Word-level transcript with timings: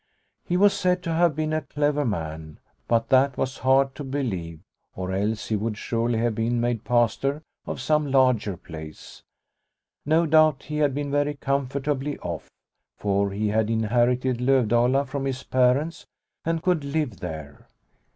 He 0.47 0.57
was 0.57 0.73
said 0.73 1.03
to 1.03 1.13
have 1.13 1.35
been 1.35 1.53
a 1.53 1.61
clever 1.61 2.03
man, 2.03 2.57
but 2.87 3.09
that 3.09 3.37
was 3.37 3.59
hard 3.59 3.93
to 3.93 4.03
believe, 4.03 4.59
or 4.95 5.11
else 5.11 5.49
he 5.49 5.55
98 5.55 5.57
Liliecrona's 5.57 5.59
Home 5.59 5.63
would 5.65 5.77
surely 5.77 6.17
have 6.17 6.33
been 6.33 6.59
made 6.59 6.83
Pastor 6.83 7.43
of 7.67 7.79
some 7.81 8.11
larger 8.11 8.57
place. 8.57 9.21
No 10.03 10.25
doubt 10.25 10.63
he 10.63 10.77
had 10.77 10.95
been 10.95 11.11
very 11.11 11.35
comfortably 11.35 12.17
off, 12.17 12.49
for 12.97 13.29
he 13.29 13.49
had 13.49 13.69
inherited 13.69 14.41
Lovdala 14.41 15.05
from 15.05 15.25
his 15.25 15.43
parents 15.43 16.07
and 16.43 16.63
could 16.63 16.83
live 16.83 17.19
there. 17.19 17.67